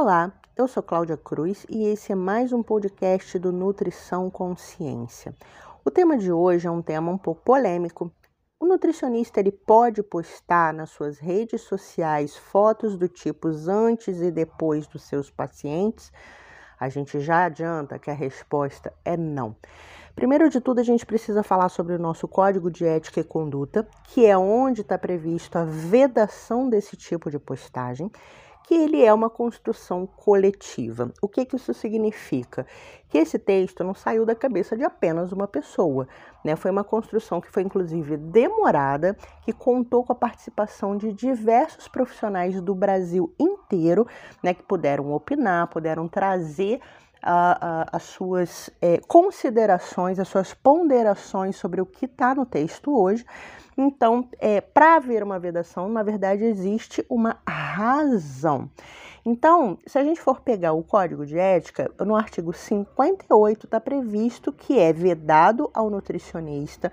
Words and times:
Olá, 0.00 0.32
eu 0.56 0.68
sou 0.68 0.80
Cláudia 0.80 1.16
Cruz 1.16 1.66
e 1.68 1.84
esse 1.86 2.12
é 2.12 2.14
mais 2.14 2.52
um 2.52 2.62
podcast 2.62 3.36
do 3.36 3.50
Nutrição 3.50 4.30
Consciência. 4.30 5.34
O 5.84 5.90
tema 5.90 6.16
de 6.16 6.30
hoje 6.30 6.68
é 6.68 6.70
um 6.70 6.80
tema 6.80 7.10
um 7.10 7.18
pouco 7.18 7.42
polêmico. 7.42 8.08
O 8.60 8.66
nutricionista 8.66 9.40
ele 9.40 9.50
pode 9.50 10.00
postar 10.04 10.72
nas 10.72 10.90
suas 10.90 11.18
redes 11.18 11.62
sociais 11.62 12.36
fotos 12.36 12.96
do 12.96 13.08
tipo 13.08 13.48
antes 13.68 14.20
e 14.20 14.30
depois 14.30 14.86
dos 14.86 15.02
seus 15.02 15.32
pacientes? 15.32 16.12
A 16.78 16.88
gente 16.88 17.18
já 17.18 17.46
adianta 17.46 17.98
que 17.98 18.08
a 18.08 18.14
resposta 18.14 18.94
é 19.04 19.16
não. 19.16 19.56
Primeiro 20.14 20.48
de 20.48 20.60
tudo, 20.60 20.78
a 20.78 20.84
gente 20.84 21.04
precisa 21.04 21.42
falar 21.42 21.70
sobre 21.70 21.94
o 21.94 21.98
nosso 21.98 22.28
código 22.28 22.70
de 22.70 22.84
ética 22.84 23.18
e 23.18 23.24
conduta, 23.24 23.84
que 24.04 24.24
é 24.24 24.38
onde 24.38 24.82
está 24.82 24.96
previsto 24.96 25.58
a 25.58 25.64
vedação 25.64 26.68
desse 26.68 26.96
tipo 26.96 27.32
de 27.32 27.38
postagem 27.40 28.08
que 28.68 28.74
ele 28.74 29.02
é 29.02 29.14
uma 29.14 29.30
construção 29.30 30.06
coletiva. 30.06 31.10
O 31.22 31.26
que, 31.26 31.46
que 31.46 31.56
isso 31.56 31.72
significa? 31.72 32.66
Que 33.08 33.16
esse 33.16 33.38
texto 33.38 33.82
não 33.82 33.94
saiu 33.94 34.26
da 34.26 34.34
cabeça 34.34 34.76
de 34.76 34.84
apenas 34.84 35.32
uma 35.32 35.48
pessoa, 35.48 36.06
né? 36.44 36.54
Foi 36.54 36.70
uma 36.70 36.84
construção 36.84 37.40
que 37.40 37.50
foi 37.50 37.62
inclusive 37.62 38.18
demorada, 38.18 39.16
que 39.40 39.54
contou 39.54 40.04
com 40.04 40.12
a 40.12 40.14
participação 40.14 40.98
de 40.98 41.14
diversos 41.14 41.88
profissionais 41.88 42.60
do 42.60 42.74
Brasil 42.74 43.32
inteiro, 43.38 44.06
né? 44.42 44.52
Que 44.52 44.62
puderam 44.62 45.14
opinar, 45.14 45.68
puderam 45.68 46.06
trazer 46.06 46.78
as 47.22 48.02
suas 48.04 48.70
é, 48.80 48.98
considerações, 49.06 50.18
as 50.18 50.28
suas 50.28 50.54
ponderações 50.54 51.56
sobre 51.56 51.80
o 51.80 51.86
que 51.86 52.04
está 52.04 52.34
no 52.34 52.46
texto 52.46 52.96
hoje. 52.96 53.24
Então, 53.76 54.28
é, 54.38 54.60
para 54.60 54.96
haver 54.96 55.22
uma 55.22 55.38
vedação, 55.38 55.88
na 55.88 56.02
verdade, 56.02 56.44
existe 56.44 57.04
uma 57.08 57.38
razão. 57.46 58.68
Então, 59.24 59.78
se 59.86 59.98
a 59.98 60.04
gente 60.04 60.20
for 60.20 60.40
pegar 60.40 60.72
o 60.72 60.82
código 60.82 61.26
de 61.26 61.38
ética, 61.38 61.90
no 62.00 62.16
artigo 62.16 62.52
58 62.52 63.66
está 63.66 63.80
previsto 63.80 64.52
que 64.52 64.78
é 64.78 64.92
vedado 64.92 65.70
ao 65.74 65.90
nutricionista 65.90 66.90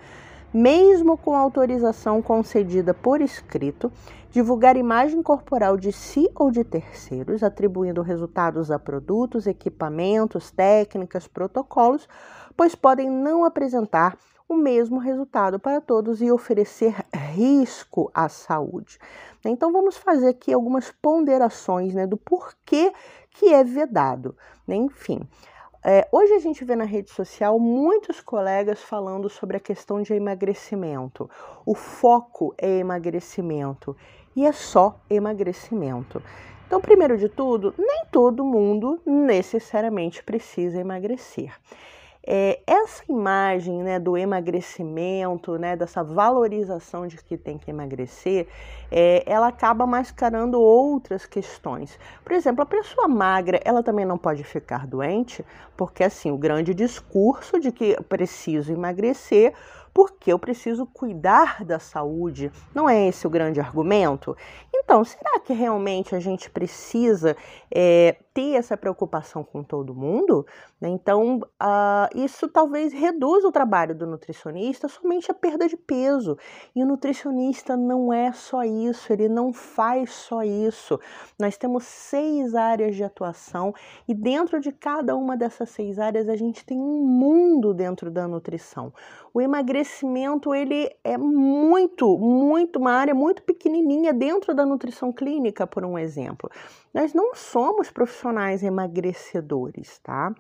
mesmo 0.56 1.18
com 1.18 1.36
autorização 1.36 2.22
concedida 2.22 2.94
por 2.94 3.20
escrito, 3.20 3.92
divulgar 4.36 4.76
imagem 4.76 5.24
corporal 5.24 5.78
de 5.78 5.94
si 5.94 6.30
ou 6.36 6.52
de 6.52 6.62
terceiros, 6.62 7.42
atribuindo 7.42 8.02
resultados 8.02 8.70
a 8.70 8.78
produtos, 8.78 9.48
equipamentos, 9.48 10.52
técnicas, 10.52 11.26
protocolos, 11.26 12.06
pois 12.54 12.76
podem 12.76 13.10
não 13.10 13.46
apresentar 13.46 14.18
o 14.46 14.54
mesmo 14.54 15.00
resultado 15.00 15.58
para 15.58 15.80
todos 15.80 16.22
e 16.22 16.30
oferecer 16.30 16.94
risco 17.16 18.12
à 18.14 18.28
saúde. 18.28 19.00
Então 19.46 19.72
vamos 19.72 19.96
fazer 19.96 20.28
aqui 20.28 20.52
algumas 20.52 20.92
ponderações 20.92 21.94
né, 21.94 22.06
do 22.06 22.18
porquê 22.18 22.92
que 23.30 23.54
é 23.54 23.64
vedado. 23.64 24.36
Né? 24.68 24.76
Enfim, 24.76 25.22
é, 25.82 26.10
hoje 26.12 26.34
a 26.34 26.40
gente 26.40 26.66
vê 26.66 26.76
na 26.76 26.84
rede 26.84 27.10
social 27.10 27.58
muitos 27.58 28.20
colegas 28.20 28.82
falando 28.82 29.30
sobre 29.30 29.56
a 29.56 29.62
questão 29.62 30.02
de 30.02 30.14
emagrecimento. 30.14 31.30
O 31.66 31.74
foco 31.74 32.54
é 32.58 32.80
emagrecimento 32.80 33.96
e 34.36 34.46
é 34.46 34.52
só 34.52 35.00
emagrecimento. 35.10 36.22
Então, 36.68 36.82
primeiro 36.82 37.18
de 37.18 37.30
tudo, 37.30 37.74
nem 37.78 38.06
todo 38.12 38.44
mundo 38.44 39.00
necessariamente 39.06 40.24
precisa 40.24 40.80
emagrecer. 40.80 41.54
É, 42.28 42.60
essa 42.66 43.04
imagem 43.08 43.84
né, 43.84 44.00
do 44.00 44.18
emagrecimento, 44.18 45.60
né, 45.60 45.76
dessa 45.76 46.04
valorização 46.04 47.06
de 47.06 47.18
que 47.18 47.38
tem 47.38 47.56
que 47.56 47.70
emagrecer, 47.70 48.48
é, 48.92 49.24
ela 49.28 49.48
acaba 49.48 49.86
mascarando 49.86 50.60
outras 50.60 51.28
questões. 51.28 52.00
Por 52.24 52.34
exemplo, 52.34 52.64
a 52.64 52.66
pessoa 52.66 53.08
magra, 53.08 53.62
ela 53.64 53.84
também 53.84 54.06
não 54.06 54.18
pode 54.18 54.44
ficar 54.44 54.88
doente, 54.88 55.46
porque 55.78 56.04
assim, 56.04 56.32
o 56.32 56.38
grande 56.38 56.74
discurso 56.74 57.60
de 57.60 57.72
que 57.72 57.96
preciso 58.10 58.74
emagrecer 58.74 59.54
porque 59.96 60.34
eu 60.34 60.38
preciso 60.38 60.86
cuidar 60.86 61.64
da 61.64 61.80
saúde. 61.80 62.52
Não 62.74 62.90
é 62.90 63.08
esse 63.08 63.26
o 63.26 63.30
grande 63.30 63.62
argumento? 63.62 64.36
Então, 64.78 65.04
será 65.04 65.40
que 65.40 65.54
realmente 65.54 66.16
a 66.16 66.20
gente 66.20 66.50
precisa 66.50 67.36
é, 67.74 68.18
ter 68.34 68.56
essa 68.56 68.76
preocupação 68.76 69.44
com 69.44 69.64
todo 69.64 69.96
mundo? 69.96 70.46
Então, 70.82 71.38
uh, 71.38 72.10
isso 72.14 72.48
talvez 72.50 72.94
reduza 72.94 73.48
o 73.48 73.52
trabalho 73.52 73.96
do 73.96 74.06
nutricionista 74.06 74.88
somente 74.88 75.32
a 75.32 75.34
perda 75.34 75.68
de 75.68 75.78
peso. 75.78 76.38
E 76.76 76.84
o 76.84 76.86
nutricionista 76.86 77.78
não 77.78 78.12
é 78.12 78.32
só 78.34 78.64
isso, 78.64 79.12
ele 79.12 79.30
não 79.30 79.54
faz 79.54 80.12
só 80.12 80.44
isso. 80.44 81.00
Nós 81.40 81.58
temos 81.58 81.86
seis 81.86 82.54
áreas 82.54 82.96
de 82.96 83.04
atuação 83.04 83.74
e 84.08 84.14
dentro 84.14 84.60
de 84.60 84.72
cada 84.72 85.16
uma 85.16 85.38
dessas 85.38 85.70
seis 85.70 85.98
áreas 85.98 86.28
a 86.28 86.36
gente 86.36 86.66
tem 86.66 86.78
um 86.78 87.06
mundo 87.06 87.74
dentro 87.74 88.12
da 88.12 88.28
nutrição. 88.28 88.94
O 89.34 89.42
emagrecimento 89.42 90.54
ele 90.54 90.90
é 91.04 91.18
muito, 91.18 92.18
muito 92.18 92.80
uma 92.80 92.92
área 92.92 93.14
muito 93.14 93.44
pequenininha 93.44 94.14
dentro 94.14 94.54
da 94.54 94.65
nutrição 94.66 95.12
clínica, 95.12 95.66
por 95.68 95.86
um 95.86 95.98
exemplo. 95.98 96.50
Nós 96.94 97.14
não 97.14 97.36
somos 97.36 97.92
profissionais 97.92 98.64
emagrecedores, 98.64 100.00
tá? 100.00 100.34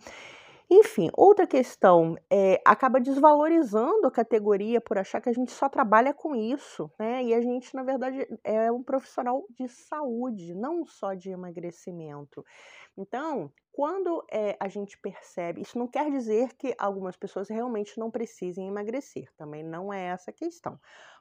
Enfim, 0.70 1.12
outra 1.14 1.46
questão 1.46 2.18
é 2.28 2.60
acaba 2.66 3.00
desvalorizando 3.00 4.08
a 4.08 4.12
categoria 4.12 4.82
por 4.82 4.98
achar 4.98 5.22
que 5.22 5.30
a 5.30 5.34
gente 5.34 5.52
só 5.52 5.70
trabalha 5.70 6.12
com 6.12 6.36
isso, 6.36 6.90
né? 6.98 7.24
E 7.24 7.36
a 7.36 7.42
gente, 7.42 7.76
na 7.76 7.84
verdade, 7.84 8.28
é 8.44 8.72
um 8.72 8.82
profissional 8.82 9.46
de 9.52 9.68
saúde, 9.70 10.56
não 10.56 10.84
só 10.84 11.14
de 11.14 11.30
emagrecimento. 11.30 12.44
Então, 12.98 13.52
quando 13.72 14.26
é, 14.32 14.58
a 14.60 14.68
gente 14.68 14.98
percebe, 14.98 15.62
isso 15.62 15.78
não 15.78 15.88
quer 15.88 16.10
dizer 16.10 16.54
que 16.54 16.74
algumas 16.80 17.16
pessoas 17.16 17.48
realmente 17.48 18.00
não 18.00 18.10
precisem 18.10 18.68
emagrecer, 18.68 19.30
também 19.38 19.64
não 19.64 19.94
é 19.94 20.06
essa 20.06 20.32
a 20.32 20.34
questão. 20.34 20.80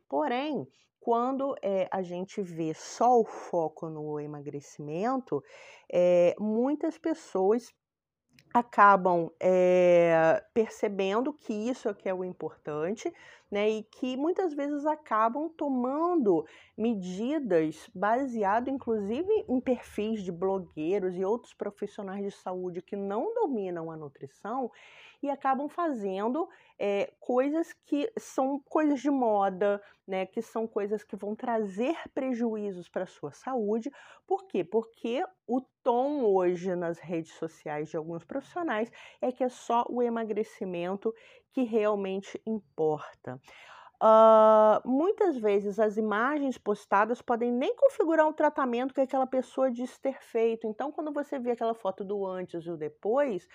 Porém, 0.08 0.66
quando 1.00 1.54
é, 1.60 1.88
a 1.90 2.02
gente 2.02 2.40
vê 2.40 2.72
só 2.72 3.20
o 3.20 3.24
foco 3.24 3.88
no 3.88 4.18
emagrecimento, 4.18 5.42
é, 5.92 6.34
muitas 6.38 6.96
pessoas 6.96 7.72
acabam 8.54 9.30
é, 9.40 10.42
percebendo 10.54 11.32
que 11.32 11.52
isso 11.52 11.88
é 11.88 11.94
que 11.94 12.08
é 12.08 12.14
o 12.14 12.24
importante, 12.24 13.12
né? 13.50 13.68
E 13.68 13.82
que 13.82 14.16
muitas 14.16 14.54
vezes 14.54 14.86
acabam 14.86 15.48
tomando 15.48 16.46
medidas 16.78 17.90
baseado, 17.92 18.70
inclusive, 18.70 19.44
em 19.48 19.60
perfis 19.60 20.22
de 20.22 20.30
blogueiros 20.30 21.16
e 21.16 21.24
outros 21.24 21.52
profissionais 21.52 22.24
de 22.24 22.30
saúde 22.30 22.80
que 22.80 22.96
não 22.96 23.34
dominam 23.34 23.90
a 23.90 23.96
nutrição 23.96 24.70
e 25.24 25.30
acabam 25.30 25.68
fazendo 25.68 26.48
é, 26.78 27.12
coisas 27.18 27.72
que 27.86 28.12
são 28.18 28.60
coisas 28.60 29.00
de 29.00 29.10
moda, 29.10 29.82
né, 30.06 30.26
que 30.26 30.42
são 30.42 30.66
coisas 30.66 31.02
que 31.02 31.16
vão 31.16 31.34
trazer 31.34 31.96
prejuízos 32.12 32.88
para 32.88 33.04
a 33.04 33.06
sua 33.06 33.32
saúde. 33.32 33.90
Por 34.26 34.46
quê? 34.46 34.62
Porque 34.62 35.24
o 35.46 35.62
tom 35.82 36.24
hoje 36.24 36.76
nas 36.76 36.98
redes 36.98 37.32
sociais 37.34 37.88
de 37.88 37.96
alguns 37.96 38.22
profissionais 38.22 38.90
é 39.20 39.32
que 39.32 39.42
é 39.42 39.48
só 39.48 39.86
o 39.88 40.02
emagrecimento 40.02 41.14
que 41.52 41.62
realmente 41.62 42.40
importa. 42.44 43.40
Uh, 44.02 44.86
muitas 44.86 45.38
vezes 45.38 45.78
as 45.78 45.96
imagens 45.96 46.58
postadas 46.58 47.22
podem 47.22 47.50
nem 47.50 47.74
configurar 47.74 48.28
o 48.28 48.34
tratamento 48.34 48.92
que 48.92 49.00
aquela 49.00 49.26
pessoa 49.26 49.70
diz 49.70 49.96
ter 49.98 50.20
feito. 50.20 50.66
Então, 50.66 50.92
quando 50.92 51.10
você 51.10 51.38
vê 51.38 51.52
aquela 51.52 51.74
foto 51.74 52.04
do 52.04 52.26
antes 52.26 52.66
e 52.66 52.70
o 52.70 52.76
depois, 52.76 53.48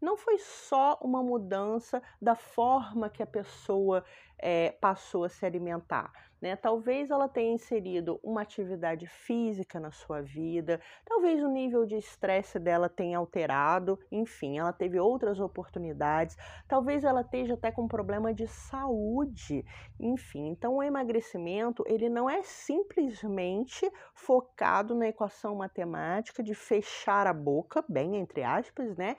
não 0.00 0.16
foi 0.16 0.38
só 0.38 0.98
uma 1.00 1.22
mudança 1.22 2.02
da 2.20 2.34
forma 2.34 3.08
que 3.08 3.22
a 3.22 3.26
pessoa 3.26 4.04
é, 4.38 4.70
passou 4.80 5.24
a 5.24 5.28
se 5.28 5.44
alimentar. 5.46 6.12
Né? 6.40 6.54
Talvez 6.54 7.10
ela 7.10 7.28
tenha 7.28 7.54
inserido 7.54 8.20
uma 8.22 8.42
atividade 8.42 9.06
física 9.06 9.80
na 9.80 9.90
sua 9.90 10.20
vida, 10.20 10.80
talvez 11.04 11.42
o 11.42 11.48
nível 11.48 11.86
de 11.86 11.96
estresse 11.96 12.58
dela 12.58 12.90
tenha 12.90 13.16
alterado, 13.16 13.98
enfim, 14.12 14.58
ela 14.58 14.72
teve 14.72 15.00
outras 15.00 15.40
oportunidades, 15.40 16.36
talvez 16.68 17.04
ela 17.04 17.22
esteja 17.22 17.54
até 17.54 17.72
com 17.72 17.88
problema 17.88 18.34
de 18.34 18.46
saúde, 18.46 19.64
enfim. 19.98 20.48
Então, 20.48 20.76
o 20.76 20.82
emagrecimento 20.82 21.82
ele 21.86 22.08
não 22.10 22.28
é 22.28 22.42
simplesmente 22.42 23.90
focado 24.14 24.94
na 24.94 25.08
equação 25.08 25.54
matemática 25.56 26.42
de 26.42 26.54
fechar 26.54 27.26
a 27.26 27.32
boca, 27.32 27.82
bem 27.88 28.16
entre 28.16 28.42
aspas, 28.42 28.94
né? 28.96 29.16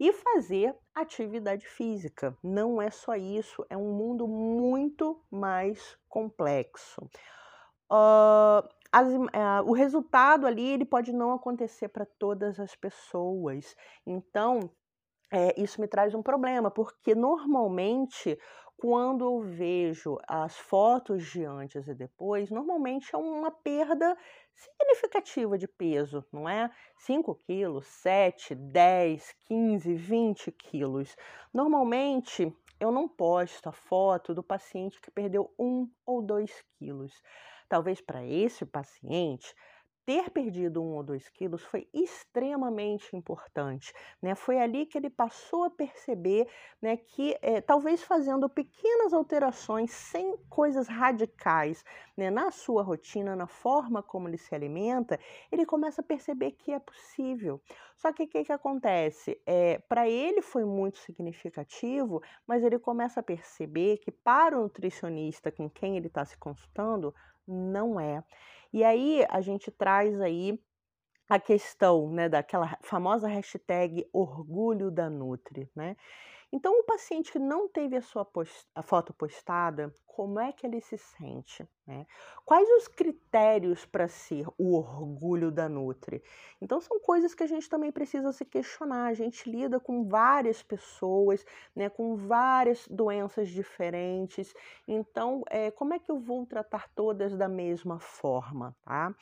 E 0.00 0.14
fazer 0.14 0.74
atividade 0.94 1.66
física. 1.68 2.34
Não 2.42 2.80
é 2.80 2.90
só 2.90 3.14
isso, 3.14 3.64
é 3.68 3.76
um 3.76 3.92
mundo 3.92 4.26
muito 4.26 5.22
mais 5.30 5.98
complexo. 6.08 7.02
Uh, 7.92 8.66
as, 8.90 9.12
uh, 9.12 9.62
o 9.66 9.72
resultado 9.72 10.46
ali 10.46 10.66
ele 10.66 10.86
pode 10.86 11.12
não 11.12 11.32
acontecer 11.32 11.88
para 11.88 12.06
todas 12.06 12.58
as 12.58 12.74
pessoas. 12.74 13.76
Então, 14.06 14.70
é, 15.30 15.60
isso 15.60 15.80
me 15.80 15.86
traz 15.86 16.14
um 16.14 16.22
problema, 16.22 16.70
porque 16.70 17.14
normalmente 17.14 18.38
quando 18.80 19.26
eu 19.26 19.40
vejo 19.42 20.16
as 20.26 20.56
fotos 20.56 21.26
de 21.26 21.44
antes 21.44 21.86
e 21.86 21.94
depois, 21.94 22.50
normalmente 22.50 23.14
é 23.14 23.18
uma 23.18 23.50
perda 23.50 24.16
significativa 24.54 25.58
de 25.58 25.68
peso, 25.68 26.24
não 26.32 26.48
é? 26.48 26.70
5 26.96 27.34
quilos, 27.34 27.86
7, 27.86 28.54
10, 28.54 29.34
15, 29.46 29.94
20 29.94 30.50
quilos. 30.52 31.14
Normalmente 31.52 32.50
eu 32.80 32.90
não 32.90 33.06
posto 33.06 33.68
a 33.68 33.72
foto 33.72 34.34
do 34.34 34.42
paciente 34.42 34.98
que 34.98 35.10
perdeu 35.10 35.52
1 35.58 35.86
ou 36.06 36.22
2 36.22 36.50
quilos. 36.78 37.12
Talvez 37.68 38.00
para 38.00 38.24
esse 38.24 38.64
paciente 38.64 39.54
ter 40.10 40.28
perdido 40.28 40.82
um 40.82 40.96
ou 40.96 41.04
dois 41.04 41.28
quilos 41.28 41.62
foi 41.62 41.88
extremamente 41.94 43.14
importante. 43.14 43.94
Né? 44.20 44.34
Foi 44.34 44.58
ali 44.58 44.84
que 44.84 44.98
ele 44.98 45.08
passou 45.08 45.62
a 45.62 45.70
perceber 45.70 46.48
né, 46.82 46.96
que, 46.96 47.38
é, 47.40 47.60
talvez 47.60 48.02
fazendo 48.02 48.48
pequenas 48.48 49.12
alterações, 49.12 49.92
sem 49.92 50.36
coisas 50.48 50.88
radicais 50.88 51.84
né, 52.16 52.28
na 52.28 52.50
sua 52.50 52.82
rotina, 52.82 53.36
na 53.36 53.46
forma 53.46 54.02
como 54.02 54.28
ele 54.28 54.36
se 54.36 54.52
alimenta, 54.52 55.16
ele 55.52 55.64
começa 55.64 56.00
a 56.00 56.04
perceber 56.04 56.50
que 56.58 56.72
é 56.72 56.80
possível. 56.80 57.62
Só 57.94 58.12
que 58.12 58.24
o 58.24 58.28
que, 58.28 58.42
que 58.42 58.52
acontece? 58.52 59.40
É, 59.46 59.78
para 59.78 60.08
ele 60.08 60.42
foi 60.42 60.64
muito 60.64 60.98
significativo, 60.98 62.20
mas 62.44 62.64
ele 62.64 62.80
começa 62.80 63.20
a 63.20 63.22
perceber 63.22 63.98
que 63.98 64.10
para 64.10 64.58
o 64.58 64.62
nutricionista 64.62 65.52
com 65.52 65.70
quem 65.70 65.96
ele 65.96 66.08
está 66.08 66.24
se 66.24 66.36
consultando, 66.36 67.14
não 67.46 68.00
é. 68.00 68.22
E 68.72 68.84
aí 68.84 69.26
a 69.30 69.40
gente 69.40 69.70
traz 69.70 70.20
aí 70.20 70.58
a 71.28 71.38
questão 71.40 72.10
né, 72.12 72.28
daquela 72.28 72.76
famosa 72.82 73.28
hashtag 73.28 74.08
orgulho 74.12 74.90
da 74.90 75.08
Nutri, 75.10 75.70
né? 75.76 75.96
Então, 76.52 76.80
o 76.80 76.84
paciente 76.84 77.30
que 77.30 77.38
não 77.38 77.68
teve 77.68 77.96
a 77.96 78.02
sua 78.02 78.24
post 78.24 78.66
a 78.74 78.82
foto 78.82 79.12
postada, 79.14 79.92
como 80.06 80.40
é 80.40 80.52
que 80.52 80.66
ele 80.66 80.80
se 80.80 80.98
sente? 80.98 81.66
Né? 81.86 82.04
Quais 82.44 82.68
os 82.70 82.88
critérios 82.88 83.86
para 83.86 84.08
ser 84.08 84.46
o 84.58 84.76
orgulho 84.76 85.50
da 85.52 85.68
Nutri? 85.68 86.22
Então, 86.60 86.80
são 86.80 86.98
coisas 87.00 87.34
que 87.34 87.44
a 87.44 87.46
gente 87.46 87.68
também 87.68 87.92
precisa 87.92 88.32
se 88.32 88.44
questionar. 88.44 89.06
A 89.06 89.14
gente 89.14 89.48
lida 89.48 89.78
com 89.78 90.08
várias 90.08 90.62
pessoas, 90.62 91.44
né, 91.74 91.88
com 91.88 92.16
várias 92.16 92.86
doenças 92.88 93.48
diferentes. 93.48 94.52
Então, 94.86 95.42
é, 95.48 95.70
como 95.70 95.94
é 95.94 95.98
que 95.98 96.10
eu 96.10 96.18
vou 96.18 96.44
tratar 96.46 96.88
todas 96.94 97.36
da 97.36 97.48
mesma 97.48 98.00
forma? 98.00 98.76
Tá? 98.82 99.14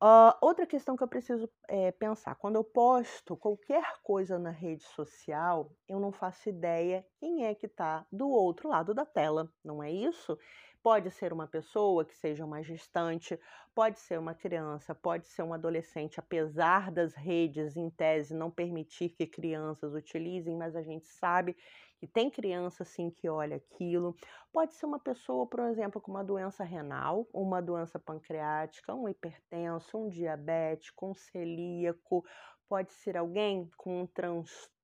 Uh, 0.00 0.30
outra 0.40 0.64
questão 0.64 0.96
que 0.96 1.02
eu 1.02 1.08
preciso 1.08 1.50
é, 1.66 1.90
pensar: 1.90 2.36
quando 2.36 2.54
eu 2.54 2.62
posto 2.62 3.36
qualquer 3.36 3.82
coisa 4.02 4.38
na 4.38 4.50
rede 4.50 4.84
social, 4.84 5.72
eu 5.88 5.98
não 5.98 6.12
faço 6.12 6.48
ideia 6.48 7.04
quem 7.18 7.44
é 7.44 7.54
que 7.54 7.66
está 7.66 8.06
do 8.12 8.28
outro 8.28 8.68
lado 8.68 8.94
da 8.94 9.04
tela, 9.04 9.52
não 9.64 9.82
é 9.82 9.90
isso? 9.90 10.38
Pode 10.82 11.10
ser 11.10 11.32
uma 11.32 11.46
pessoa 11.46 12.04
que 12.04 12.14
seja 12.14 12.44
uma 12.44 12.62
gestante, 12.62 13.38
pode 13.74 13.98
ser 13.98 14.18
uma 14.18 14.34
criança, 14.34 14.94
pode 14.94 15.26
ser 15.26 15.42
um 15.42 15.52
adolescente, 15.52 16.20
apesar 16.20 16.90
das 16.92 17.14
redes, 17.14 17.76
em 17.76 17.90
tese, 17.90 18.34
não 18.34 18.50
permitir 18.50 19.10
que 19.10 19.26
crianças 19.26 19.92
utilizem, 19.92 20.56
mas 20.56 20.76
a 20.76 20.82
gente 20.82 21.08
sabe 21.08 21.56
que 21.98 22.06
tem 22.06 22.30
criança 22.30 22.84
assim 22.84 23.10
que 23.10 23.28
olha 23.28 23.56
aquilo. 23.56 24.14
Pode 24.52 24.74
ser 24.74 24.86
uma 24.86 25.00
pessoa, 25.00 25.46
por 25.46 25.60
exemplo, 25.60 26.00
com 26.00 26.12
uma 26.12 26.24
doença 26.24 26.62
renal, 26.62 27.26
uma 27.32 27.60
doença 27.60 27.98
pancreática, 27.98 28.94
um 28.94 29.08
hipertenso, 29.08 29.98
um 29.98 30.08
diabético, 30.08 31.10
um 31.10 31.14
celíaco, 31.14 32.24
pode 32.68 32.92
ser 32.92 33.16
alguém 33.16 33.68
com 33.76 34.02
um 34.02 34.06
transtorno 34.06 34.77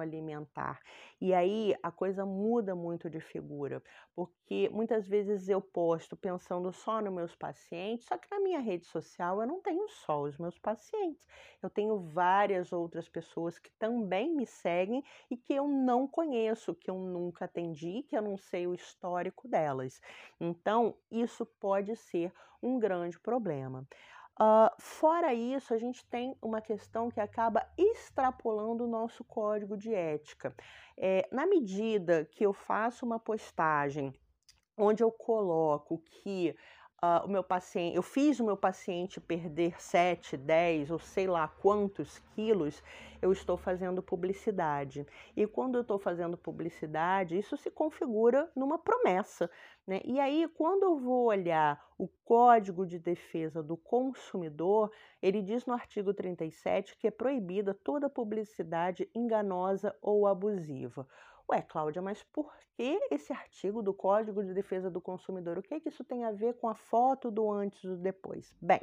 alimentar. 0.00 0.80
E 1.20 1.32
aí 1.32 1.74
a 1.82 1.90
coisa 1.90 2.24
muda 2.26 2.74
muito 2.74 3.08
de 3.08 3.20
figura, 3.20 3.82
porque 4.14 4.68
muitas 4.70 5.06
vezes 5.06 5.48
eu 5.48 5.60
posto 5.60 6.16
pensando 6.16 6.72
só 6.72 7.00
nos 7.00 7.12
meus 7.12 7.34
pacientes, 7.34 8.06
só 8.06 8.18
que 8.18 8.30
na 8.30 8.40
minha 8.40 8.60
rede 8.60 8.86
social 8.86 9.40
eu 9.40 9.46
não 9.46 9.60
tenho 9.60 9.88
só 9.88 10.22
os 10.22 10.36
meus 10.38 10.58
pacientes, 10.58 11.26
eu 11.62 11.70
tenho 11.70 11.98
várias 11.98 12.72
outras 12.72 13.08
pessoas 13.08 13.58
que 13.58 13.70
também 13.78 14.34
me 14.34 14.46
seguem 14.46 15.02
e 15.30 15.36
que 15.36 15.54
eu 15.54 15.66
não 15.68 16.06
conheço, 16.06 16.74
que 16.74 16.90
eu 16.90 16.98
nunca 16.98 17.44
atendi, 17.44 18.02
que 18.02 18.16
eu 18.16 18.22
não 18.22 18.36
sei 18.36 18.66
o 18.66 18.74
histórico 18.74 19.48
delas. 19.48 20.00
Então, 20.40 20.96
isso 21.10 21.46
pode 21.46 21.96
ser 21.96 22.32
um 22.62 22.78
grande 22.78 23.18
problema. 23.20 23.86
Uh, 24.38 24.70
fora 24.78 25.32
isso, 25.32 25.72
a 25.72 25.78
gente 25.78 26.04
tem 26.04 26.36
uma 26.42 26.60
questão 26.60 27.10
que 27.10 27.18
acaba 27.18 27.66
extrapolando 27.76 28.84
o 28.84 28.88
nosso 28.88 29.24
código 29.24 29.76
de 29.76 29.94
ética. 29.94 30.54
É, 30.96 31.26
na 31.32 31.46
medida 31.46 32.26
que 32.26 32.44
eu 32.44 32.52
faço 32.52 33.06
uma 33.06 33.18
postagem 33.18 34.12
onde 34.76 35.02
eu 35.02 35.10
coloco 35.10 35.98
que 35.98 36.54
uh, 37.02 37.26
o 37.26 37.28
meu 37.28 37.42
paciente, 37.42 37.96
eu 37.96 38.02
fiz 38.02 38.40
o 38.40 38.44
meu 38.44 38.56
paciente 38.56 39.20
perder 39.20 39.80
7, 39.80 40.36
10 40.36 40.90
ou 40.90 40.98
sei 40.98 41.26
lá 41.26 41.48
quantos 41.48 42.18
quilos, 42.34 42.82
eu 43.20 43.32
estou 43.32 43.56
fazendo 43.56 44.02
publicidade. 44.02 45.06
E 45.36 45.46
quando 45.46 45.76
eu 45.76 45.82
estou 45.82 45.98
fazendo 45.98 46.36
publicidade, 46.36 47.38
isso 47.38 47.56
se 47.56 47.70
configura 47.70 48.50
numa 48.54 48.78
promessa. 48.78 49.50
Né? 49.86 50.00
E 50.04 50.20
aí, 50.20 50.48
quando 50.56 50.82
eu 50.82 50.98
vou 50.98 51.26
olhar 51.26 51.82
o 51.98 52.08
Código 52.24 52.86
de 52.86 52.98
Defesa 52.98 53.62
do 53.62 53.76
Consumidor, 53.76 54.90
ele 55.22 55.40
diz 55.42 55.64
no 55.64 55.72
artigo 55.72 56.12
37 56.12 56.96
que 56.96 57.06
é 57.06 57.10
proibida 57.10 57.72
toda 57.72 58.10
publicidade 58.10 59.08
enganosa 59.14 59.96
ou 60.02 60.26
abusiva. 60.26 61.06
Ué, 61.48 61.62
Cláudia, 61.62 62.02
mas 62.02 62.22
por 62.24 62.52
que 62.76 62.98
esse 63.10 63.32
artigo 63.32 63.80
do 63.80 63.94
Código 63.94 64.42
de 64.42 64.52
Defesa 64.52 64.90
do 64.90 65.00
Consumidor? 65.00 65.58
O 65.58 65.62
que, 65.62 65.74
é 65.74 65.80
que 65.80 65.88
isso 65.88 66.02
tem 66.02 66.24
a 66.24 66.32
ver 66.32 66.54
com 66.54 66.68
a 66.68 66.74
foto 66.74 67.30
do 67.30 67.50
antes 67.50 67.84
e 67.84 67.86
do 67.86 67.96
depois? 67.96 68.52
Bem, 68.60 68.80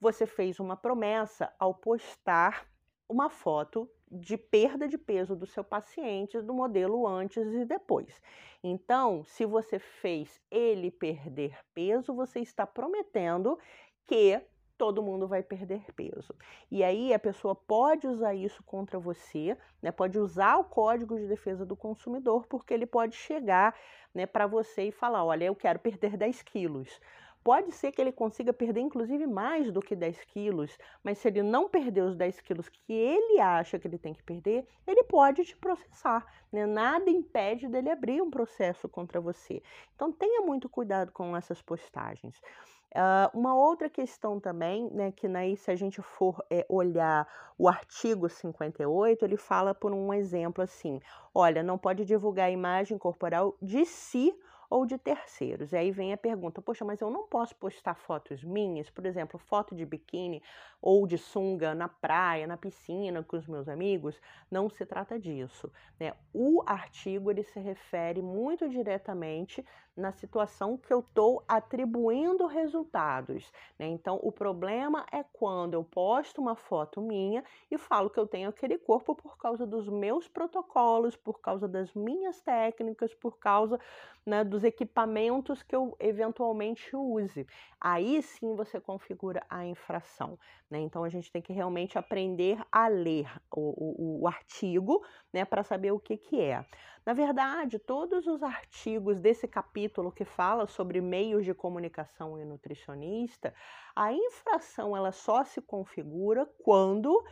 você 0.00 0.24
fez 0.24 0.60
uma 0.60 0.76
promessa 0.76 1.52
ao 1.58 1.74
postar 1.74 2.68
uma 3.08 3.28
foto 3.28 3.90
de 4.10 4.36
perda 4.36 4.86
de 4.86 4.96
peso 4.96 5.34
do 5.34 5.46
seu 5.46 5.64
paciente 5.64 6.40
do 6.40 6.54
modelo 6.54 7.06
antes 7.06 7.46
e 7.52 7.64
depois. 7.64 8.22
Então, 8.62 9.24
se 9.24 9.44
você 9.44 9.78
fez 9.78 10.40
ele 10.50 10.90
perder 10.90 11.58
peso, 11.74 12.14
você 12.14 12.40
está 12.40 12.66
prometendo 12.66 13.58
que 14.06 14.40
todo 14.82 15.00
mundo 15.00 15.28
vai 15.28 15.44
perder 15.44 15.84
peso. 15.94 16.34
E 16.68 16.82
aí 16.82 17.14
a 17.14 17.18
pessoa 17.20 17.54
pode 17.54 18.08
usar 18.08 18.34
isso 18.34 18.64
contra 18.64 18.98
você, 18.98 19.56
né? 19.80 19.92
Pode 19.92 20.18
usar 20.18 20.56
o 20.56 20.64
Código 20.64 21.16
de 21.16 21.28
Defesa 21.28 21.64
do 21.64 21.76
Consumidor, 21.76 22.48
porque 22.48 22.74
ele 22.74 22.84
pode 22.84 23.14
chegar, 23.14 23.76
né, 24.12 24.26
para 24.26 24.44
você 24.44 24.88
e 24.88 24.90
falar, 24.90 25.24
olha, 25.24 25.44
eu 25.44 25.54
quero 25.54 25.78
perder 25.78 26.16
10 26.16 26.42
quilos. 26.42 27.00
Pode 27.44 27.70
ser 27.70 27.92
que 27.92 28.00
ele 28.00 28.10
consiga 28.10 28.52
perder, 28.52 28.80
inclusive, 28.80 29.24
mais 29.24 29.70
do 29.70 29.80
que 29.80 29.94
10 29.94 30.24
quilos, 30.24 30.76
mas 31.00 31.18
se 31.18 31.28
ele 31.28 31.44
não 31.44 31.68
perder 31.68 32.02
os 32.02 32.16
10 32.16 32.40
quilos 32.40 32.68
que 32.68 32.92
ele 32.92 33.38
acha 33.38 33.78
que 33.78 33.86
ele 33.86 33.98
tem 33.98 34.12
que 34.12 34.22
perder, 34.24 34.66
ele 34.84 35.04
pode 35.04 35.44
te 35.44 35.56
processar. 35.56 36.26
Né? 36.50 36.66
Nada 36.66 37.08
impede 37.08 37.68
dele 37.68 37.88
abrir 37.88 38.20
um 38.20 38.30
processo 38.30 38.88
contra 38.88 39.20
você. 39.20 39.62
Então, 39.94 40.10
tenha 40.10 40.40
muito 40.40 40.68
cuidado 40.68 41.12
com 41.12 41.36
essas 41.36 41.62
postagens. 41.62 42.42
Uh, 42.94 43.38
uma 43.38 43.54
outra 43.54 43.88
questão 43.88 44.38
também, 44.38 44.90
né, 44.90 45.10
que 45.12 45.26
aí 45.26 45.56
se 45.56 45.70
a 45.70 45.74
gente 45.74 46.02
for 46.02 46.44
é, 46.50 46.66
olhar 46.68 47.26
o 47.56 47.66
artigo 47.66 48.28
58, 48.28 49.24
ele 49.24 49.38
fala 49.38 49.74
por 49.74 49.92
um 49.92 50.12
exemplo 50.12 50.62
assim: 50.62 51.00
olha, 51.34 51.62
não 51.62 51.78
pode 51.78 52.04
divulgar 52.04 52.48
a 52.48 52.50
imagem 52.50 52.98
corporal 52.98 53.56
de 53.62 53.86
si 53.86 54.38
ou 54.72 54.86
de 54.86 54.96
terceiros. 54.96 55.72
E 55.72 55.76
aí 55.76 55.90
vem 55.90 56.14
a 56.14 56.16
pergunta: 56.16 56.62
poxa, 56.62 56.82
mas 56.84 57.00
eu 57.00 57.10
não 57.10 57.26
posso 57.26 57.54
postar 57.56 57.94
fotos 57.94 58.42
minhas, 58.42 58.88
por 58.88 59.04
exemplo, 59.04 59.38
foto 59.38 59.74
de 59.74 59.84
biquíni 59.84 60.42
ou 60.80 61.06
de 61.06 61.18
sunga 61.18 61.74
na 61.74 61.88
praia, 61.88 62.46
na 62.46 62.56
piscina 62.56 63.22
com 63.22 63.36
os 63.36 63.46
meus 63.46 63.68
amigos? 63.68 64.18
Não 64.50 64.70
se 64.70 64.86
trata 64.86 65.18
disso. 65.18 65.70
Né? 66.00 66.14
O 66.32 66.62
artigo 66.66 67.30
ele 67.30 67.42
se 67.42 67.60
refere 67.60 68.22
muito 68.22 68.66
diretamente 68.68 69.62
na 69.96 70.10
situação 70.12 70.76
que 70.76 70.92
eu 70.92 71.00
estou 71.00 71.42
atribuindo 71.46 72.46
resultados. 72.46 73.52
Né? 73.78 73.86
Então, 73.86 74.18
o 74.22 74.32
problema 74.32 75.04
é 75.12 75.22
quando 75.22 75.74
eu 75.74 75.84
posto 75.84 76.40
uma 76.40 76.56
foto 76.56 77.00
minha 77.00 77.44
e 77.70 77.76
falo 77.76 78.08
que 78.08 78.18
eu 78.18 78.26
tenho 78.26 78.48
aquele 78.48 78.78
corpo 78.78 79.14
por 79.14 79.36
causa 79.36 79.66
dos 79.66 79.88
meus 79.88 80.28
protocolos, 80.28 81.16
por 81.16 81.40
causa 81.40 81.68
das 81.68 81.92
minhas 81.94 82.40
técnicas, 82.40 83.14
por 83.14 83.38
causa 83.38 83.78
né, 84.24 84.42
dos 84.44 84.64
equipamentos 84.64 85.62
que 85.62 85.74
eu 85.74 85.94
eventualmente 86.00 86.94
use. 86.96 87.46
Aí 87.80 88.22
sim 88.22 88.54
você 88.54 88.80
configura 88.80 89.44
a 89.48 89.66
infração. 89.66 90.38
Né? 90.70 90.80
Então 90.80 91.04
a 91.04 91.08
gente 91.08 91.30
tem 91.30 91.42
que 91.42 91.52
realmente 91.52 91.98
aprender 91.98 92.58
a 92.70 92.88
ler 92.88 93.30
o, 93.54 94.20
o, 94.20 94.22
o 94.22 94.28
artigo 94.28 95.04
né, 95.32 95.44
para 95.44 95.62
saber 95.62 95.92
o 95.92 96.00
que, 96.00 96.16
que 96.16 96.40
é. 96.40 96.64
Na 97.04 97.12
verdade, 97.12 97.78
todos 97.78 98.26
os 98.26 98.42
artigos 98.42 99.20
desse 99.20 99.48
capítulo 99.48 100.12
que 100.12 100.24
fala 100.24 100.66
sobre 100.66 101.00
meios 101.00 101.44
de 101.44 101.52
comunicação 101.52 102.38
e 102.38 102.44
nutricionista, 102.44 103.52
a 103.94 104.12
infração 104.12 104.96
ela 104.96 105.10
só 105.10 105.42
se 105.42 105.60
configura 105.60 106.46
quando 106.62 107.24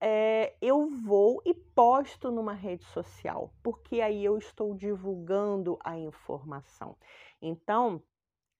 é, 0.00 0.54
eu 0.62 0.86
vou 0.86 1.42
e 1.44 1.52
posto 1.52 2.30
numa 2.30 2.54
rede 2.54 2.84
social, 2.86 3.52
porque 3.62 4.00
aí 4.00 4.24
eu 4.24 4.38
estou 4.38 4.74
divulgando 4.74 5.78
a 5.84 5.98
informação. 5.98 6.96
Então, 7.42 8.02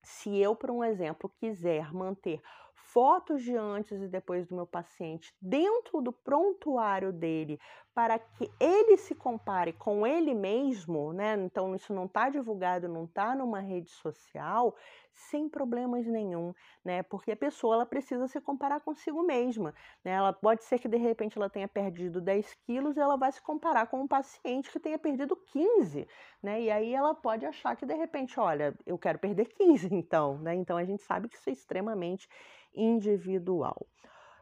se 0.02 0.36
eu, 0.36 0.54
por 0.54 0.70
um 0.70 0.84
exemplo, 0.84 1.32
quiser 1.40 1.92
manter 1.92 2.42
fotos 2.84 3.42
de 3.42 3.54
antes 3.54 4.00
e 4.02 4.08
depois 4.08 4.46
do 4.46 4.54
meu 4.54 4.66
paciente 4.66 5.34
dentro 5.40 6.00
do 6.00 6.12
prontuário 6.12 7.12
dele 7.12 7.58
para 7.94 8.18
que 8.18 8.50
ele 8.58 8.96
se 8.96 9.14
compare 9.14 9.72
com 9.72 10.06
ele 10.06 10.32
mesmo, 10.32 11.12
né? 11.12 11.34
Então 11.44 11.75
isso 11.75 11.92
não 11.92 12.06
está 12.06 12.28
divulgado, 12.28 12.88
não 12.88 13.04
está 13.04 13.34
numa 13.34 13.60
rede 13.60 13.90
social, 13.90 14.75
sem 15.12 15.49
problemas 15.49 16.06
nenhum, 16.06 16.54
né? 16.84 17.02
Porque 17.02 17.32
a 17.32 17.37
pessoa 17.37 17.75
ela 17.75 17.87
precisa 17.87 18.26
se 18.28 18.40
comparar 18.40 18.80
consigo 18.80 19.22
mesma, 19.22 19.75
né? 20.04 20.12
Ela 20.12 20.32
pode 20.32 20.64
ser 20.64 20.78
que 20.78 20.88
de 20.88 20.96
repente 20.96 21.37
ela 21.37 21.50
tenha 21.50 21.68
perdido 21.68 22.20
10 22.20 22.54
quilos 22.64 22.96
e 22.96 23.00
ela 23.00 23.16
vai 23.16 23.32
se 23.32 23.42
comparar 23.42 23.87
com 23.88 24.00
um 24.00 24.08
paciente 24.08 24.70
que 24.70 24.80
tenha 24.80 24.99
perdido 24.99 25.37
15, 25.37 26.06
né? 26.42 26.62
E 26.62 26.70
aí 26.70 26.94
ela 26.94 27.14
pode 27.14 27.44
achar 27.44 27.76
que 27.76 27.84
de 27.84 27.94
repente, 27.94 28.38
olha, 28.38 28.75
eu 28.87 28.96
quero 28.96 29.18
perder 29.18 29.46
15 29.46 29.88
então, 29.92 30.38
né? 30.38 30.54
Então 30.54 30.76
a 30.76 30.84
gente 30.84 31.02
sabe 31.02 31.28
que 31.28 31.37
isso 31.37 31.50
é 31.50 31.52
extremamente 31.52 32.28
individual. 32.74 33.86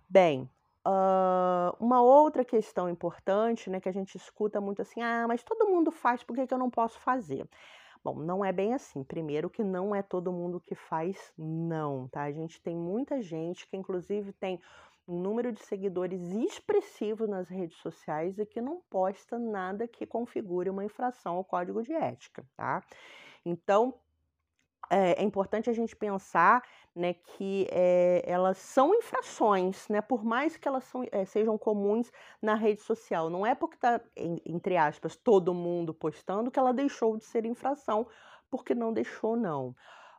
Bem, 0.09 0.49
Uh, 0.87 1.77
uma 1.79 2.01
outra 2.01 2.43
questão 2.43 2.89
importante, 2.89 3.69
né, 3.69 3.79
que 3.79 3.91
a 3.91 3.93
gente 3.93 4.17
escuta 4.17 4.59
muito 4.59 4.81
assim, 4.81 5.03
ah, 5.03 5.27
mas 5.29 5.43
todo 5.43 5.69
mundo 5.69 5.91
faz, 5.91 6.23
por 6.23 6.35
que, 6.35 6.47
que 6.47 6.55
eu 6.55 6.57
não 6.57 6.71
posso 6.71 6.99
fazer? 7.01 7.47
Bom, 8.03 8.15
não 8.21 8.45
é 8.45 8.53
bem 8.53 8.73
assim. 8.73 9.03
Primeiro 9.05 9.51
que 9.51 9.63
não 9.63 9.95
é 9.95 10.03
todo 10.03 10.33
mundo 10.33 10.61
que 10.61 10.75
faz, 10.75 11.33
não, 11.37 12.09
tá? 12.09 12.23
A 12.23 12.33
gente 12.33 12.61
tem 12.63 12.77
muita 12.77 13.21
gente 13.21 13.67
que 13.67 13.77
inclusive 13.77 14.33
tem 14.33 14.61
um 15.07 15.21
número 15.21 15.53
de 15.53 15.61
seguidores 15.61 16.33
expressivo 16.33 17.27
nas 17.27 17.49
redes 17.49 17.79
sociais 17.79 18.39
e 18.39 18.47
que 18.47 18.61
não 18.61 18.81
posta 18.89 19.39
nada 19.39 19.89
que 19.89 20.07
configure 20.07 20.71
uma 20.71 20.85
infração 20.85 21.37
ao 21.37 21.45
código 21.45 21.83
de 21.83 21.93
ética, 21.93 22.47
tá? 22.57 22.83
Então, 23.45 23.95
é, 24.91 25.21
é 25.21 25.23
importante 25.23 25.71
a 25.71 25.73
gente 25.73 25.95
pensar 25.95 26.63
né, 26.95 27.15
que 27.15 27.69
é, 27.71 28.23
elas 28.27 28.59
são 28.59 28.95
infrações, 28.95 29.89
né, 29.89 30.01
por 30.01 30.25
mais 30.25 30.57
que 30.57 30.67
elas 30.67 30.85
são, 30.85 31.05
é, 31.13 31.25
sejam 31.25 31.57
comuns 31.57 32.11
na 32.43 32.55
rede 32.55 32.81
social. 32.81 33.31
Não 33.31 33.47
é 33.47 33.55
porque 33.55 33.77
está, 33.77 34.01
entre 34.45 34.77
aspas, 34.77 35.17
todo 35.17 35.55
mundo 35.55 35.95
postando 35.95 36.51
que 36.51 36.59
ela 36.59 36.73
deixou 36.73 37.17
de 37.17 37.25
ser 37.25 37.45
infração, 37.45 38.07
porque 38.51 38.75
não 38.75 38.93
deixou, 38.93 39.37
não. 39.37 39.75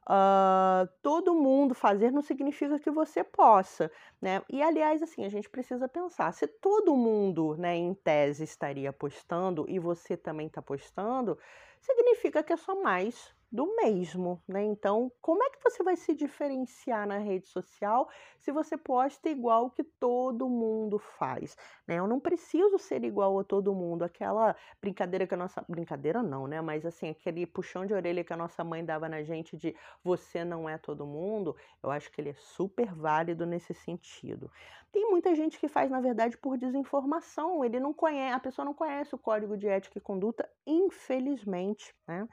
Uh, 0.10 0.90
todo 1.04 1.36
mundo 1.36 1.76
fazer 1.76 2.12
não 2.12 2.24
significa 2.24 2.80
que 2.80 2.90
você 2.90 3.24
possa, 3.24 3.92
né? 4.20 4.42
E 4.50 4.60
aliás, 4.60 5.04
assim, 5.04 5.24
a 5.24 5.30
gente 5.30 5.48
precisa 5.48 5.88
pensar: 5.88 6.34
se 6.34 6.48
todo 6.48 6.96
mundo, 6.96 7.56
né, 7.58 7.76
em 7.76 7.94
tese, 7.94 8.44
estaria 8.44 8.92
postando 8.92 9.66
e 9.70 9.78
você 9.78 10.18
também 10.18 10.48
está 10.48 10.64
postando, 10.64 11.38
significa 11.80 12.42
que 12.42 12.52
é 12.52 12.58
só 12.58 12.82
mais 12.82 13.36
do 13.52 13.76
mesmo, 13.76 14.44
né? 14.48 14.64
Então, 14.64 15.12
como 15.22 15.44
é 15.44 15.50
que 15.50 15.60
você 15.64 15.84
vai 15.84 15.96
se 15.96 16.14
diferenciar 16.14 17.08
na 17.08 17.18
rede 17.18 17.48
social 17.48 18.08
se 18.38 18.52
você 18.52 18.78
posta 18.78 19.28
igual 19.30 19.72
que 19.72 19.84
todo 19.84 20.48
mundo 20.48 21.00
faz, 21.00 21.58
né? 21.88 21.96
Eu 21.98 22.08
não 22.08 22.20
preciso 22.20 22.78
ser 22.78 23.04
igual 23.04 23.40
a 23.40 23.44
todo 23.44 23.74
mundo, 23.74 24.04
aquela 24.04 24.56
brincadeira 24.80 25.26
que 25.26 25.34
a 25.34 25.38
nossa 25.38 25.66
brincadeira 25.68 26.22
não, 26.22 26.48
né? 26.48 26.62
Mas 26.62 26.86
assim, 26.86 27.10
aquele 27.10 27.46
puxão 27.48 27.86
de 27.86 27.94
orelha 27.94 28.24
que 28.24 28.34
a 28.34 28.38
nossa 28.38 28.64
mãe 28.64 28.86
dava 28.86 29.10
na 29.10 29.24
gente 29.24 29.58
de 29.58 29.76
você 30.04 30.46
não 30.46 30.70
é 30.70 30.78
todo 30.78 31.06
mundo, 31.08 31.56
eu 31.82 31.90
acho 31.90 32.12
que 32.12 32.22
ele 32.22 32.30
é 32.30 32.36
super 32.36 32.94
válido 32.94 33.46
nesse 33.48 33.74
sentido. 33.74 34.52
Tem 34.92 35.10
muita 35.10 35.36
gente 35.36 35.60
que 35.60 35.68
faz, 35.68 35.90
na 35.90 36.02
verdade, 36.02 36.38
por 36.38 36.58
desinformação. 36.58 37.64
Ele 37.64 37.80
não 37.80 37.94
conhece, 37.94 38.34
a 38.34 38.40
pessoa 38.40 38.66
não 38.66 38.74
conhece 38.74 39.14
o 39.14 39.20
código 39.20 39.56
de 39.56 39.68
ética 39.68 39.98
e 39.98 40.02
conduta, 40.02 40.50
infelizmente, 40.66 41.94
né? 42.08 42.28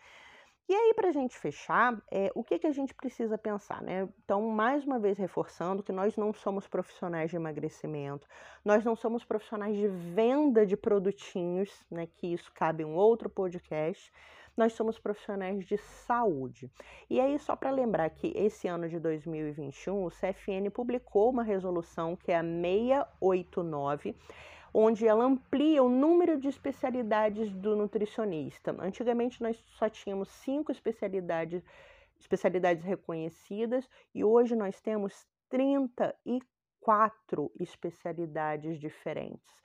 E 0.68 0.74
aí, 0.74 0.94
para 0.94 1.10
a 1.10 1.12
gente 1.12 1.38
fechar, 1.38 1.96
é, 2.10 2.28
o 2.34 2.42
que, 2.42 2.58
que 2.58 2.66
a 2.66 2.72
gente 2.72 2.92
precisa 2.92 3.38
pensar, 3.38 3.80
né? 3.82 4.08
Então, 4.24 4.42
mais 4.48 4.84
uma 4.84 4.98
vez 4.98 5.16
reforçando 5.16 5.80
que 5.80 5.92
nós 5.92 6.16
não 6.16 6.32
somos 6.32 6.66
profissionais 6.66 7.30
de 7.30 7.36
emagrecimento, 7.36 8.26
nós 8.64 8.84
não 8.84 8.96
somos 8.96 9.24
profissionais 9.24 9.76
de 9.76 9.86
venda 9.86 10.66
de 10.66 10.76
produtinhos, 10.76 11.70
né? 11.88 12.08
Que 12.16 12.32
isso 12.32 12.50
cabe 12.52 12.82
em 12.82 12.86
um 12.86 12.96
outro 12.96 13.30
podcast. 13.30 14.12
Nós 14.56 14.72
somos 14.72 14.98
profissionais 14.98 15.64
de 15.64 15.76
saúde. 15.78 16.68
E 17.08 17.20
aí, 17.20 17.38
só 17.38 17.54
para 17.54 17.70
lembrar 17.70 18.10
que 18.10 18.32
esse 18.34 18.66
ano 18.66 18.88
de 18.88 18.98
2021, 18.98 20.04
o 20.04 20.10
CFN 20.10 20.68
publicou 20.72 21.30
uma 21.30 21.44
resolução 21.44 22.16
que 22.16 22.32
é 22.32 22.38
a 22.38 22.42
689 22.42 24.16
onde 24.78 25.08
ela 25.08 25.24
amplia 25.24 25.82
o 25.82 25.88
número 25.88 26.38
de 26.38 26.48
especialidades 26.48 27.50
do 27.50 27.74
nutricionista. 27.74 28.76
Antigamente 28.78 29.42
nós 29.42 29.56
só 29.78 29.88
tínhamos 29.88 30.28
cinco 30.28 30.70
especialidades, 30.70 31.64
especialidades 32.20 32.84
reconhecidas 32.84 33.88
e 34.14 34.22
hoje 34.22 34.54
nós 34.54 34.78
temos 34.82 35.26
34 35.48 37.50
especialidades 37.58 38.78
diferentes. 38.78 39.62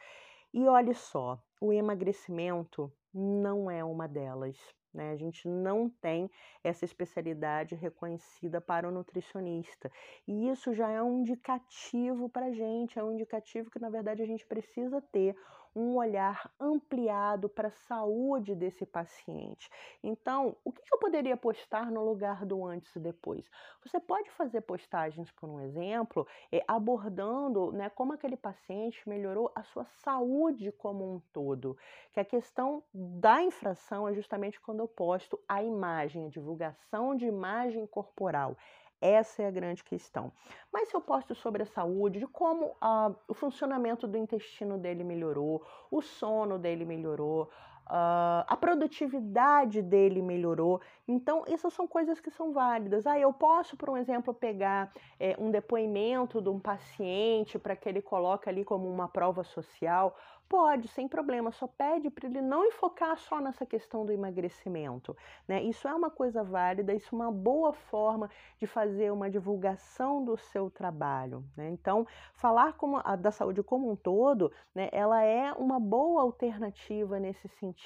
E 0.53 0.65
olhe 0.65 0.93
só, 0.93 1.37
o 1.59 1.73
emagrecimento 1.73 2.89
não 3.13 3.69
é 3.69 3.83
uma 3.83 4.07
delas. 4.07 4.57
Né? 4.93 5.11
A 5.11 5.15
gente 5.15 5.47
não 5.47 5.89
tem 5.89 6.29
essa 6.63 6.85
especialidade 6.85 7.75
reconhecida 7.75 8.59
para 8.59 8.87
o 8.87 8.91
nutricionista. 8.91 9.91
E 10.27 10.49
isso 10.49 10.73
já 10.73 10.89
é 10.89 11.01
um 11.01 11.19
indicativo 11.19 12.29
para 12.29 12.47
a 12.47 12.51
gente, 12.51 12.99
é 12.99 13.03
um 13.03 13.13
indicativo 13.13 13.69
que, 13.69 13.79
na 13.79 13.89
verdade, 13.89 14.21
a 14.21 14.25
gente 14.25 14.45
precisa 14.45 15.01
ter 15.01 15.35
um 15.75 15.95
olhar 15.95 16.51
ampliado 16.59 17.47
para 17.47 17.69
a 17.69 17.71
saúde 17.71 18.53
desse 18.55 18.85
paciente. 18.85 19.69
Então, 20.03 20.55
o 20.63 20.71
que 20.71 20.81
eu 20.93 20.97
poderia 20.99 21.37
postar 21.37 21.89
no 21.89 22.03
lugar 22.03 22.45
do 22.45 22.65
antes 22.65 22.95
e 22.95 22.99
depois? 22.99 23.49
Você 23.83 23.99
pode 23.99 24.29
fazer 24.31 24.61
postagens, 24.61 25.31
por 25.31 25.49
um 25.49 25.59
exemplo, 25.59 26.27
eh, 26.51 26.63
abordando 26.67 27.71
né, 27.71 27.89
como 27.89 28.13
aquele 28.13 28.35
paciente 28.35 29.07
melhorou 29.07 29.51
a 29.55 29.63
sua 29.63 29.85
saúde 29.85 30.71
como 30.71 31.15
um 31.15 31.19
todo. 31.31 31.77
Que 32.11 32.19
a 32.19 32.25
questão 32.25 32.83
da 32.93 33.41
infração 33.41 34.07
é 34.07 34.13
justamente 34.13 34.59
quando 34.59 34.79
eu 34.79 34.87
posto 34.87 35.39
a 35.47 35.63
imagem, 35.63 36.25
a 36.25 36.29
divulgação 36.29 37.15
de 37.15 37.25
imagem 37.25 37.85
corporal. 37.87 38.57
Essa 39.01 39.41
é 39.41 39.47
a 39.47 39.51
grande 39.51 39.83
questão. 39.83 40.31
Mas 40.71 40.89
se 40.89 40.95
eu 40.95 41.01
posto 41.01 41.33
sobre 41.33 41.63
a 41.63 41.65
saúde, 41.65 42.19
de 42.19 42.27
como 42.27 42.77
ah, 42.79 43.11
o 43.27 43.33
funcionamento 43.33 44.07
do 44.07 44.15
intestino 44.17 44.77
dele 44.77 45.03
melhorou, 45.03 45.65
o 45.89 46.01
sono 46.01 46.59
dele 46.59 46.85
melhorou, 46.85 47.49
Uh, 47.91 48.47
a 48.47 48.55
produtividade 48.55 49.81
dele 49.81 50.21
melhorou. 50.21 50.79
Então, 51.05 51.43
essas 51.45 51.73
são 51.73 51.85
coisas 51.85 52.21
que 52.21 52.31
são 52.31 52.53
válidas. 52.53 53.05
Ah, 53.05 53.19
eu 53.19 53.33
posso, 53.33 53.75
por 53.75 53.89
um 53.89 53.97
exemplo, 53.97 54.33
pegar 54.33 54.93
é, 55.19 55.35
um 55.37 55.51
depoimento 55.51 56.41
de 56.41 56.47
um 56.47 56.57
paciente 56.57 57.59
para 57.59 57.75
que 57.75 57.89
ele 57.89 58.01
coloque 58.01 58.47
ali 58.47 58.63
como 58.63 58.89
uma 58.89 59.09
prova 59.09 59.43
social. 59.43 60.15
Pode, 60.47 60.87
sem 60.89 61.07
problema, 61.07 61.51
só 61.51 61.67
pede 61.67 62.09
para 62.09 62.27
ele 62.27 62.41
não 62.41 62.65
enfocar 62.65 63.17
só 63.17 63.39
nessa 63.41 63.65
questão 63.65 64.05
do 64.05 64.11
emagrecimento. 64.11 65.15
Né? 65.47 65.61
Isso 65.63 65.85
é 65.87 65.93
uma 65.93 66.09
coisa 66.09 66.43
válida, 66.43 66.93
isso 66.93 67.13
é 67.13 67.17
uma 67.17 67.31
boa 67.31 67.73
forma 67.73 68.29
de 68.57 68.67
fazer 68.67 69.11
uma 69.11 69.29
divulgação 69.29 70.23
do 70.23 70.37
seu 70.37 70.69
trabalho. 70.69 71.43
Né? 71.57 71.69
Então, 71.69 72.05
falar 72.33 72.73
como, 72.73 73.01
da 73.17 73.31
saúde 73.31 73.63
como 73.63 73.89
um 73.89 73.95
todo, 73.95 74.51
né, 74.75 74.89
ela 74.91 75.23
é 75.23 75.53
uma 75.53 75.79
boa 75.79 76.21
alternativa 76.21 77.19
nesse 77.19 77.47
sentido. 77.47 77.80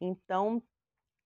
Então, 0.00 0.62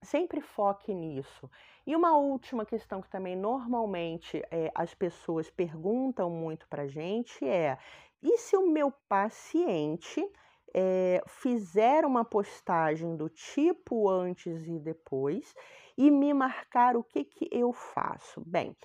sempre 0.03 0.41
foque 0.41 0.95
nisso. 0.95 1.51
E 1.87 1.95
uma 1.95 2.17
última 2.17 2.65
questão 2.65 3.01
que 3.01 3.11
também 3.11 3.37
normalmente 3.37 4.43
é, 4.51 4.71
as 4.75 4.95
pessoas 4.95 5.51
perguntam 5.51 6.31
muito 6.31 6.69
para 6.69 6.87
gente 6.87 7.47
é: 7.47 7.79
e 8.23 8.39
se 8.39 8.57
o 8.57 8.71
meu 8.71 8.93
paciente 9.09 10.27
é, 10.75 11.23
fizer 11.27 12.05
uma 12.05 12.25
postagem 12.25 13.17
do 13.17 13.29
tipo 13.29 14.09
antes 14.09 14.67
e 14.67 14.79
depois 14.79 15.55
e 15.97 16.11
me 16.11 16.33
marcar 16.33 16.97
o 16.97 17.05
que, 17.05 17.25
que 17.25 17.49
eu 17.51 17.73
faço. 17.73 18.43
Bem, 18.47 18.77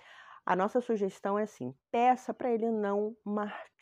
a 0.46 0.56
nossa 0.56 0.82
sugestão 0.82 1.38
é 1.38 1.44
assim: 1.44 1.74
peça 1.92 2.34
para 2.34 2.52
ele 2.52 2.72
não 2.72 3.16
marcar. 3.24 3.75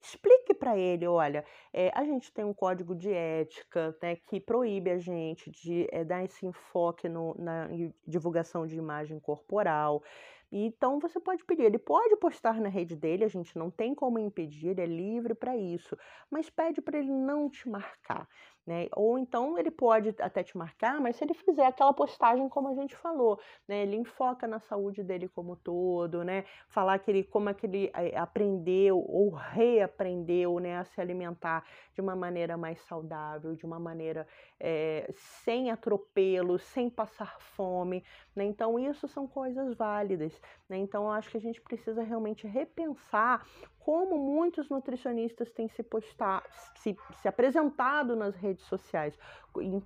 Explique 0.00 0.54
para 0.54 0.76
ele: 0.76 1.06
olha, 1.06 1.44
é, 1.72 1.90
a 1.94 2.04
gente 2.04 2.32
tem 2.32 2.44
um 2.44 2.54
código 2.54 2.94
de 2.94 3.12
ética 3.12 3.96
né, 4.02 4.16
que 4.16 4.40
proíbe 4.40 4.90
a 4.90 4.98
gente 4.98 5.50
de 5.50 5.86
é, 5.90 6.04
dar 6.04 6.24
esse 6.24 6.46
enfoque 6.46 7.08
no, 7.08 7.34
na 7.38 7.68
divulgação 8.06 8.66
de 8.66 8.76
imagem 8.76 9.18
corporal. 9.20 10.02
Então 10.52 10.98
você 10.98 11.20
pode 11.20 11.44
pedir, 11.44 11.62
ele 11.62 11.78
pode 11.78 12.16
postar 12.16 12.60
na 12.60 12.68
rede 12.68 12.96
dele, 12.96 13.24
a 13.24 13.28
gente 13.28 13.56
não 13.56 13.70
tem 13.70 13.94
como 13.94 14.18
impedir, 14.18 14.70
ele 14.70 14.80
é 14.80 14.86
livre 14.86 15.32
para 15.32 15.56
isso, 15.56 15.96
mas 16.28 16.50
pede 16.50 16.80
para 16.80 16.98
ele 16.98 17.12
não 17.12 17.48
te 17.48 17.68
marcar. 17.68 18.28
Né? 18.66 18.88
Ou 18.94 19.18
então 19.18 19.58
ele 19.58 19.70
pode 19.70 20.14
até 20.20 20.42
te 20.42 20.56
marcar, 20.56 21.00
mas 21.00 21.16
se 21.16 21.24
ele 21.24 21.34
fizer 21.34 21.66
aquela 21.66 21.92
postagem 21.92 22.48
como 22.48 22.68
a 22.68 22.74
gente 22.74 22.96
falou, 22.96 23.40
né? 23.66 23.82
Ele 23.82 23.96
enfoca 23.96 24.46
na 24.46 24.60
saúde 24.60 25.02
dele 25.02 25.28
como 25.28 25.56
todo, 25.56 26.22
né? 26.22 26.44
Falar 26.68 26.98
que 26.98 27.10
ele, 27.10 27.24
como 27.24 27.48
é 27.48 27.54
que 27.54 27.66
ele 27.66 27.90
eh, 27.94 28.16
aprendeu 28.16 28.98
ou 28.98 29.30
reaprendeu, 29.30 30.58
né, 30.58 30.78
a 30.78 30.84
se 30.84 31.00
alimentar 31.00 31.64
de 31.94 32.00
uma 32.00 32.14
maneira 32.14 32.56
mais 32.56 32.80
saudável, 32.82 33.54
de 33.54 33.64
uma 33.64 33.78
maneira 33.78 34.26
é, 34.58 35.10
sem 35.42 35.70
atropelo, 35.70 36.58
sem 36.58 36.90
passar 36.90 37.40
fome, 37.40 38.04
né? 38.34 38.44
Então 38.44 38.78
isso 38.78 39.08
são 39.08 39.26
coisas 39.26 39.74
válidas, 39.74 40.40
né? 40.68 40.76
Então 40.76 41.04
eu 41.04 41.10
acho 41.10 41.30
que 41.30 41.36
a 41.36 41.40
gente 41.40 41.60
precisa 41.60 42.02
realmente 42.02 42.46
repensar 42.46 43.46
como 43.80 44.18
muitos 44.18 44.68
nutricionistas 44.68 45.50
têm 45.50 45.66
se 45.68 45.82
postar, 45.82 46.44
se, 46.76 46.96
se 47.20 47.26
apresentado 47.26 48.14
nas 48.14 48.34
redes 48.36 48.64
sociais, 48.66 49.18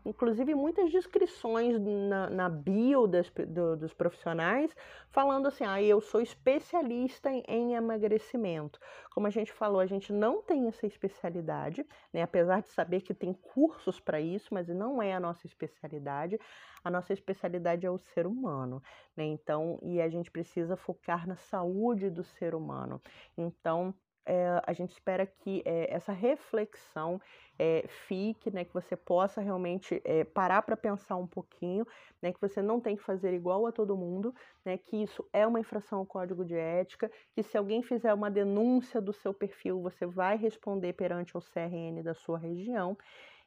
inclusive 0.04 0.54
muitas 0.54 0.90
descrições 0.90 1.80
na, 1.80 2.28
na 2.28 2.48
bio 2.48 3.06
das, 3.06 3.30
do, 3.30 3.76
dos 3.76 3.94
profissionais, 3.94 4.76
falando 5.10 5.46
assim, 5.46 5.64
ah, 5.64 5.80
eu 5.80 6.00
sou 6.00 6.20
especialista 6.20 7.30
em, 7.30 7.42
em, 7.46 7.74
emagrecimento. 7.74 8.80
Como 9.14 9.28
a 9.28 9.30
gente 9.30 9.52
falou, 9.52 9.80
a 9.80 9.86
gente 9.86 10.12
não 10.12 10.42
tem 10.42 10.66
essa 10.66 10.86
especialidade, 10.86 11.86
né? 12.12 12.22
apesar 12.22 12.60
de 12.60 12.68
saber 12.68 13.00
que 13.00 13.14
tem 13.14 13.32
cursos 13.32 14.00
para 14.00 14.20
isso, 14.20 14.52
mas 14.52 14.68
não 14.68 15.00
é 15.00 15.14
a 15.14 15.20
nossa 15.20 15.46
especialidade. 15.46 16.38
A 16.84 16.90
nossa 16.90 17.12
especialidade 17.14 17.86
é 17.86 17.90
o 17.90 17.98
ser 17.98 18.26
humano, 18.26 18.82
né? 19.16 19.24
Então, 19.24 19.78
e 19.82 20.00
a 20.00 20.08
gente 20.08 20.30
precisa 20.30 20.76
focar 20.76 21.26
na 21.26 21.36
saúde 21.36 22.10
do 22.10 22.22
ser 22.22 22.54
humano. 22.54 23.00
Então, 23.36 23.94
é, 24.26 24.62
a 24.66 24.72
gente 24.72 24.92
espera 24.92 25.26
que 25.26 25.62
é, 25.66 25.92
essa 25.94 26.12
reflexão 26.12 27.20
é, 27.58 27.84
fique, 27.86 28.50
né, 28.50 28.64
que 28.64 28.72
você 28.72 28.96
possa 28.96 29.40
realmente 29.40 30.02
parar 30.32 30.62
para 30.62 30.76
pensar 30.76 31.16
um 31.16 31.26
pouquinho, 31.26 31.86
né, 32.22 32.32
que 32.32 32.40
você 32.40 32.62
não 32.62 32.80
tem 32.80 32.96
que 32.96 33.02
fazer 33.02 33.32
igual 33.34 33.66
a 33.66 33.72
todo 33.72 33.96
mundo, 33.96 34.34
né, 34.64 34.76
que 34.78 34.96
isso 34.96 35.28
é 35.32 35.46
uma 35.46 35.60
infração 35.60 36.00
ao 36.00 36.06
código 36.06 36.44
de 36.44 36.56
ética, 36.56 37.10
que 37.34 37.42
se 37.42 37.56
alguém 37.56 37.82
fizer 37.82 38.12
uma 38.14 38.30
denúncia 38.30 39.00
do 39.00 39.12
seu 39.12 39.32
perfil, 39.32 39.80
você 39.82 40.06
vai 40.06 40.36
responder 40.36 40.94
perante 40.94 41.36
o 41.36 41.40
CRN 41.40 42.02
da 42.02 42.14
sua 42.14 42.38
região 42.38 42.96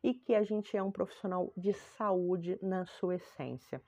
e 0.03 0.13
que 0.13 0.35
a 0.35 0.43
gente 0.43 0.75
é 0.75 0.83
um 0.83 0.91
profissional 0.91 1.51
de 1.55 1.73
saúde 1.73 2.57
na 2.61 2.85
sua 2.85 3.15
essência. 3.15 3.81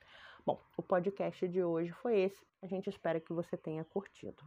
Bom, 0.45 0.59
o 0.77 0.81
podcast 0.81 1.47
de 1.47 1.63
hoje 1.63 1.91
foi 1.91 2.19
esse. 2.19 2.45
A 2.61 2.67
gente 2.67 2.89
espera 2.89 3.19
que 3.19 3.33
você 3.33 3.55
tenha 3.55 3.83
curtido. 3.83 4.43